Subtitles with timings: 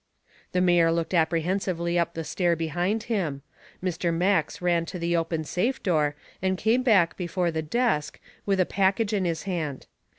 [0.53, 3.43] The mayor looked apprehensively up the stair behind him;
[3.83, 4.11] Mr.
[4.11, 8.65] Max ran to the open safe door and came back before the desk with a
[8.65, 9.85] package in his hand.